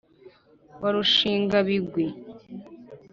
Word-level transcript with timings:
Wa 0.81 0.89
Rushingabigwi 0.95 2.05